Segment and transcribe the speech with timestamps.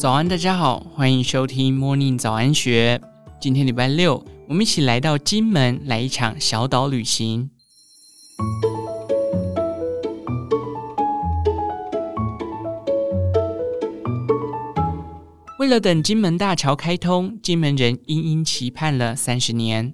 [0.00, 2.98] 早安，大家好，欢迎收听 Morning 早安学。
[3.38, 7.50] 今天礼拜六，我们一起来到金门，来一场小岛旅行。
[15.58, 19.92] 为了等金门大桥开通，金门人殷殷期盼了三十年。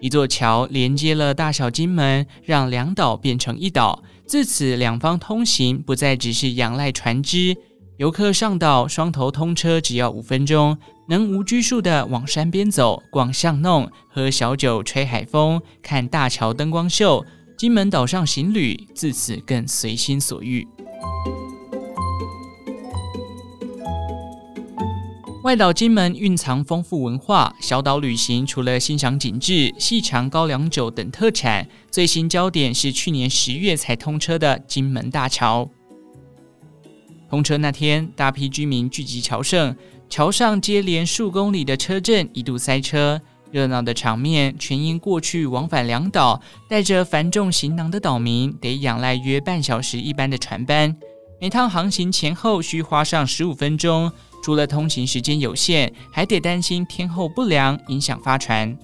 [0.00, 4.02] 一座桥连接了大小金门，让两岛变成一岛。
[4.26, 7.56] 自此，两方通行不再只是仰赖船只，
[7.98, 10.76] 游客上岛双头通车只要五分钟，
[11.08, 17.24] 能无拘束的往山边走、逛巷弄、喝小酒、吹海风、看大桥灯光秀。
[17.56, 20.68] 金门岛上行旅自此更随心所欲。
[25.42, 35.70] 外岛金门蕴藏丰富文化，小岛旅行除了欣赏景致、细尝高粱酒等特产，最新焦点是去年十月才通车的金门大桥。
[37.28, 39.74] 通车那天，大批居民聚集桥上，
[40.08, 50.96] 桥上接连数公里的车阵一度塞车，热闹的场面全因过去往返两岛带着繁重行囊的岛民得仰赖约半小时一班的船班，
[51.40, 54.10] 每趟航行前后需花上十五分钟。
[54.44, 58.78] 除了通行时间有限，还得担心天候不良影响发船。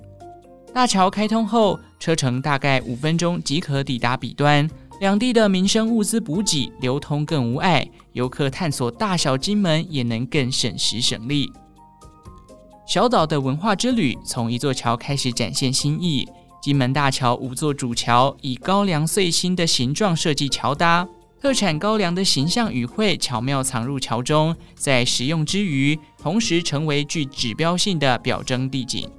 [0.74, 4.68] 大桥开通后，车程大概五分钟即可抵达彼端，
[5.02, 11.50] 两地的民生物资补给流通更无碍，游客探索大小金门也能更省时省力。
[12.86, 16.28] 小岛的文化之旅从一座桥开始展现新意。
[16.62, 21.08] 金门大桥五座主桥以高粱穗心的形状设计桥搭。
[21.40, 29.10] 特产高粱的形象语汇巧妙藏入桥中，在实用之余，同时成为具指标性的表征地景。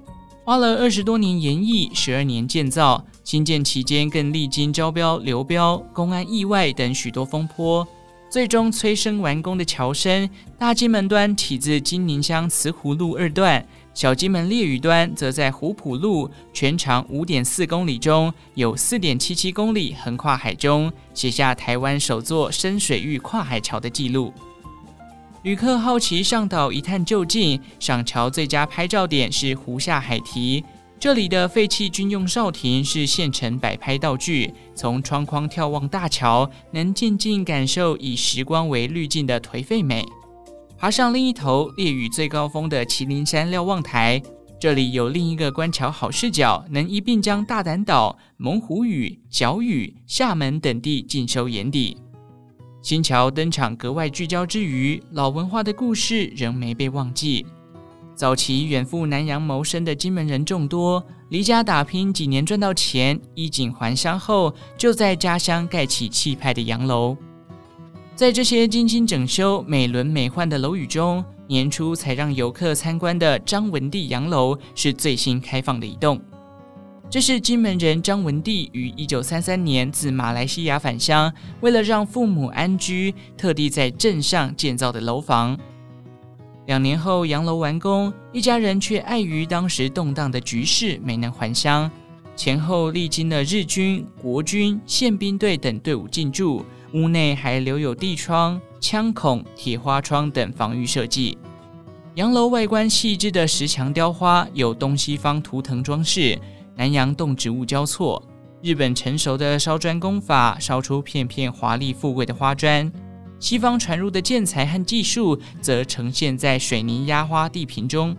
[0.46, 7.88] 花了二十多年研议，十二年建造，兴建期间更历经招标、流标、公安意外等许多风波，
[8.30, 13.66] 最终催生完工的桥身，大金门端起自金宁乡慈湖路二段。
[13.94, 24.34] 小金门烈屿端则在湖浦路，全长五点四公里中有四点七七公里横跨海中，写下台湾首座深水域跨海桥的纪录。
[25.44, 30.64] 旅客好奇上岛一探究竟，上桥最佳拍照点是湖下海堤，
[31.04, 40.06] 这里的废弃军用哨亭是现成摆拍道具，从窗框眺望大桥，能静静感受以时光为滤镜的颓废美。
[40.78, 44.24] 爬上另一头烈屿最高峰的麒麟山瞭望台，
[44.58, 51.98] 这里有另一个观桥好视角，能一并将大胆岛、猛虎屿、角屿、厦门等地尽收眼底。
[52.82, 57.46] 新桥登场格外聚焦之余，老文化的故事仍没被忘记。
[58.16, 67.18] 早期远赴南洋谋生的金门人众多，离家打拼几年赚到钱，衣锦还乡后，就在家乡盖起气派的洋楼。
[68.16, 76.22] 在这些精心整修、美轮美奂的楼宇中，年初才让游客参观的张文第洋楼是最新开放的一栋。
[77.10, 85.58] 这是金门人张文第于一九三三年自马来西亚返乡，为了让父母安居，特地在镇上建造的楼房。
[86.66, 91.92] 两年后，洋楼完工，一家人却碍于当时动荡的局势，没能还乡。
[92.36, 96.66] 前后历经了日军、国军、宪兵队等队伍进驻。
[96.94, 101.36] 屋内还留有地窗、枪孔、铁花窗等防御设计。
[102.14, 106.40] 洋楼外观细致的石墙雕花，有东西方图腾装饰，
[106.76, 108.22] 南洋动植物交错。
[108.62, 112.92] 日本成熟的烧砖工法，烧出片片华丽富贵的花砖。
[113.44, 118.16] 西方传入的建材和技术，则呈现在水泥压花地坪中。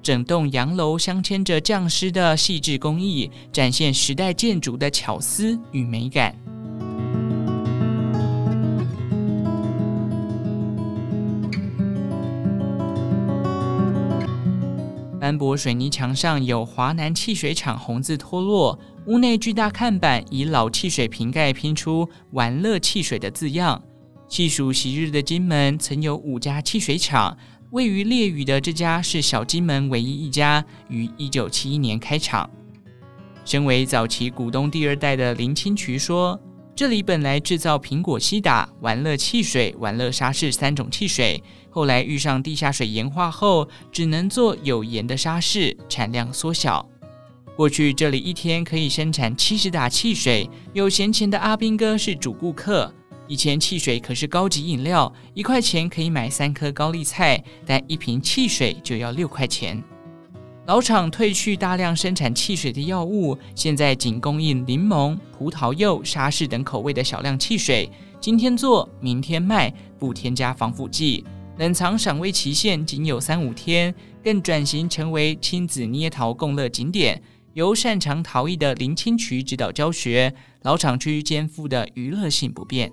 [0.00, 6.32] 整栋洋楼镶嵌着匠师的细致工艺，展现时代建筑的巧思与美感。
[15.20, 23.82] 斑驳水泥墙上有华南汽水厂红字脱落，屋内巨大看板以老汽水瓶盖拼出“玩乐汽水”的字样。
[24.28, 27.36] 细数昔日的金门，曾有五家汽水厂，
[27.70, 32.48] 位于烈屿的这家是小金门唯一一家，于一九七一年开厂。
[33.44, 36.40] 身为早期股东第二代的林清渠说。
[36.76, 46.88] 这里本来制造苹果西打、玩乐汽水、玩乐沙士三种汽水，后来遇上地下水盐化后，只能做有盐的沙士，产量缩小。
[47.56, 52.94] 过去这里一天可以生产七十打汽水，有闲钱的阿兵哥是主顾客。
[53.28, 59.82] 以前汽水可是高级饮料，一块钱可以买三颗高丽菜，但一瓶汽水就要六块钱。
[60.64, 67.90] 老厂褪去大量生产汽水的药物，现在仅供应柠檬、葡萄柚、沙士等口味的小量汽水。
[68.18, 71.22] 今天做，明天卖，不添加防腐剂。
[71.58, 73.94] 冷藏赏味期限仅有三五天，
[74.24, 77.22] 更转型成为亲子捏陶共乐景点，
[77.52, 80.32] 由擅长陶艺的林清渠指导教学，
[80.62, 82.90] 老厂区肩负的娱乐性不变。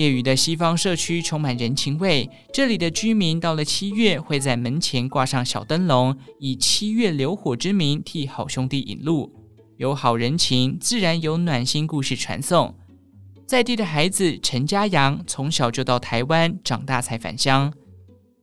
[0.00, 9.30] 夜雨的西方社区充满人情味，这里的居民到了七月会在门前挂上小灯笼，以七月流火之名替好兄弟引路，
[9.76, 12.74] 有好人情，自然有暖心故事传送。
[13.46, 17.70] 在地的孩子陈家阳从小就到台湾长大才返乡，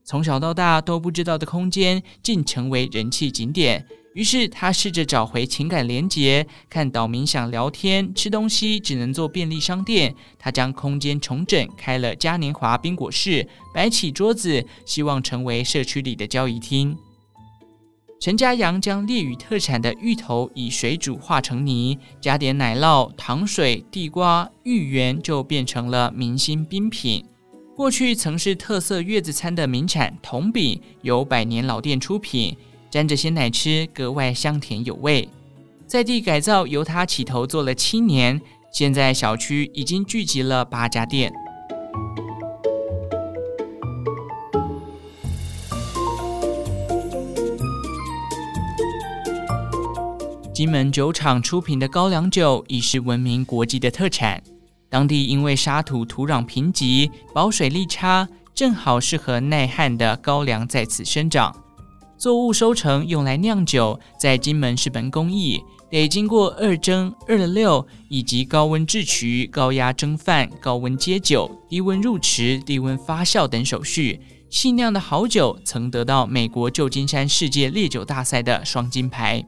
[0.07, 3.86] 从小到大都不知道的空间竟成为人气景点。
[4.13, 16.98] 于是他试着找回情感连结，看岛民想聊天、吃东西只能做便利商店，他将空间重整，开了嘉年华冰果室，摆起桌子，希望成为社区里的交易厅。
[18.18, 27.25] 陈家阳将烈屿特产的芋头以水煮化成泥，加点奶酪、糖水、地瓜、芋圆，就变成了明星冰品。
[27.77, 32.57] 过去曾是特色月子餐的名产铜饼，由百年老店出品，
[32.89, 35.29] 沾着鲜奶吃，格外香甜有味。
[35.85, 38.41] 在地改造由他起头做了七年，
[38.74, 41.31] 现在小区已经聚集了八家店。
[50.51, 54.41] 金门酒厂出品的高粱酒已是闻名国际的特产。
[54.89, 61.56] 当地因为沙土土壤贫瘠、保水力差，正好适合耐旱的高粱在此生长。
[62.18, 65.62] 作物收成用来酿酒，在金门是门工艺，
[65.92, 74.19] 得经过二蒸、二六以及高温制曲、高压蒸饭、高温接酒、低温入池、低温发酵等手续。
[74.50, 79.45] 细酿的好酒曾得到美国旧金山世界烈酒大赛的双金牌。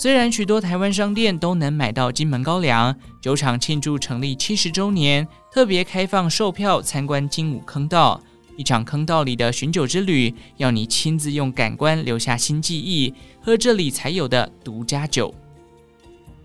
[0.00, 8.18] 虽然许多台湾商店都能买到金门高粱，酒厂庆祝成立七十周年，特别开放售票参观精武坑道，
[8.56, 13.12] 一场坑道里的寻酒之旅，要你亲自用感官留下新记忆，
[13.42, 15.34] 喝这里才有的独家酒。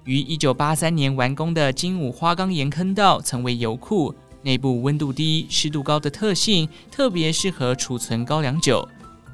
[0.03, 8.85] 于一九八三年完工的精武花岗岩坑道，曾为油库，内部温度低、湿度高的特性，特别适合储存高粱酒。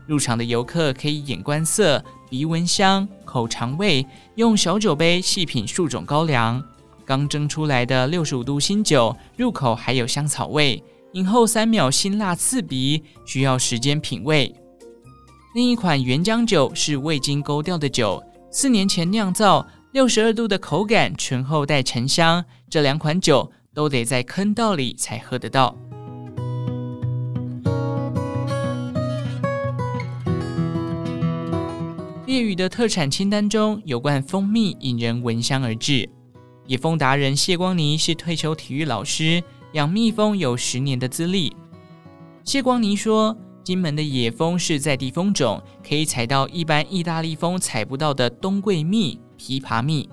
[0.06, 2.04] 入场的游客可以眼观色。
[2.31, 6.63] 鼻闻香，口尝味，用小酒杯细品数种高粱。
[7.04, 10.81] 刚蒸出来的六十五度新酒，入口还有香草味，
[11.12, 14.56] 饮后三秒辛辣刺鼻，需要时间品味。
[15.54, 22.45] 另一款原浆酒是未经勾调的酒，四年前酿造，六十二度的口感，醇厚带沉香。
[22.69, 25.75] 这两款酒都得在坑道里才喝得到。
[32.31, 36.10] 烈屿的特产清单中有罐蜂蜜引人闻香而至。
[36.66, 39.44] 野蜂达人谢光尼是退休体育老师，
[39.74, 41.54] 养蜜蜂有十年的资历。
[42.45, 50.10] 谢光尼说，金门的野蜂是在地蜂种，可以采到一般意大利蜂采不到的东桂蜜、枇杷蜜。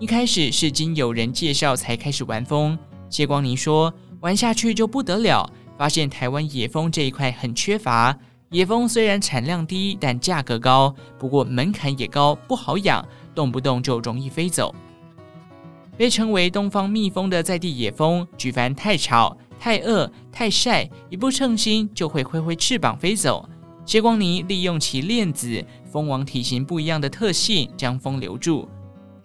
[0.00, 2.76] 一开始是经有人介绍才开始玩蜂。
[3.08, 8.18] 谢光尼说，玩下去就不得了，发现台湾野蜂这一块很缺乏。
[8.50, 14.72] 野蜂虽然产量低，但价格高，不过门槛也高，不好养，动不动就容易飞走。
[15.96, 23.48] 被称为东方蜜蜂的在地野蜂，举凡太吵、太饿、太晒，一不称心就会挥挥翅膀飞走。
[23.84, 28.68] 谢光尼利用其链子、蜂王体型不一样的特性，将蜂留住。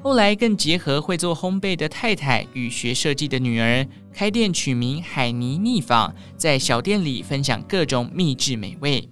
[0.03, 9.07] 后来更结合会做烘焙的太太与学设计的女儿，开店取名海尼秘坊，在小店里分享各种秘制美味。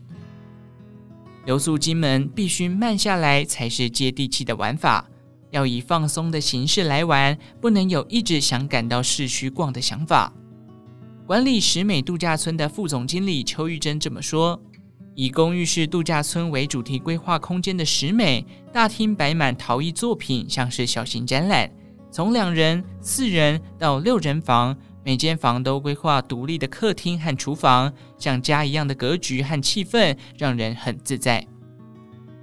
[1.46, 5.08] 留宿金门必须慢下来才是接地气的玩法，
[5.52, 10.34] 要以放松的形式来玩，不能有一直想赶到市区逛的想法。
[11.28, 14.60] 管理石美度假村的副总经理邱玉珍这么说。
[15.20, 21.70] 以公寓式度假村为主题规划空间的石美大厅摆满陶艺作品，像是小型展览。
[22.10, 24.74] 从两人、四人到六人房，
[25.04, 31.46] 每间房都规划独立的客厅和厨房，像家一样的格局和气氛，让人很自在。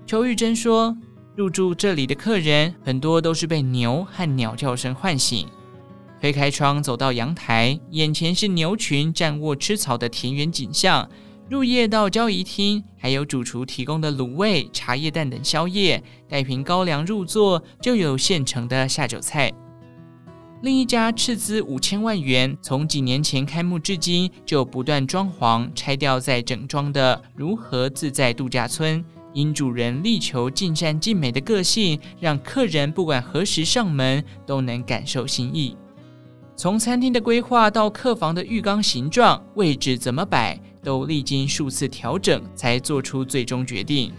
[0.05, 0.95] 邱玉珍说，
[1.35, 5.49] 入住这里的客人很多都是被牛和鸟叫声唤醒，
[6.21, 11.09] 推开窗走到阳台，眼前是牛群站卧吃草的田园景象。
[11.49, 19.53] 入夜到交谊厅，还有主厨提供的卤味、茶叶蛋等宵夜，带瓶高粱入座，就有现成的下酒菜。
[20.63, 35.77] 另一家斥资五千万元，从几年前开幕至今就不断装潢、拆掉再整装的如何自在度假村，因主人力求尽善尽美的个性，让客人不管何时上门都能感受心意。
[36.57, 44.13] 从餐厅的规划到客房的浴缸形状、位置怎么摆，都历经数次调整才做出最终决定。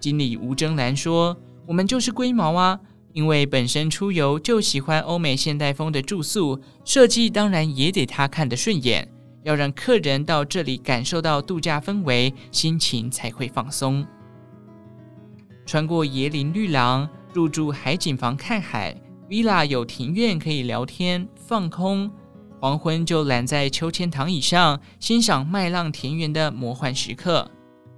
[0.00, 1.36] 经理吴征兰说
[1.68, 2.80] ：“我们就是龟毛啊，
[3.12, 9.06] 因为本身出游就喜欢欧美现代风的住宿设计，当然也得他看得顺眼。
[9.42, 14.06] 要让客人到这里感受到度假氛围，心情才会放松。
[15.66, 22.10] 穿过椰林绿廊，入住海景房看海，Villa 有庭院可以聊天放空。”
[22.66, 27.48] 黄昏就懒在秋千躺椅上欣赏麦浪田园的魔幻时刻。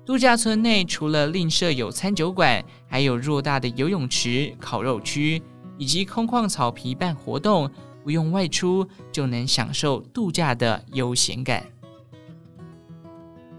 [0.04, 5.42] 度假村内除了另设有餐酒馆，还有偌大的游泳池、烤肉区
[5.78, 7.70] 以及空旷草皮办活动，
[8.04, 11.64] 不用外出就能享受度假的悠闲感。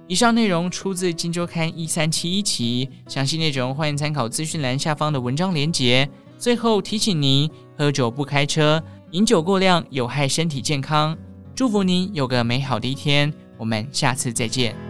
[0.07, 6.07] 以上内容出自《今周刊》一三七一期，详细内容欢迎参考资讯栏下方的文章连结。
[6.37, 8.81] 最后提醒您：喝酒不开车。
[9.11, 11.17] 饮酒过量有害身体健康，
[11.55, 14.88] 祝福您有个美好的一天，我们下次再见。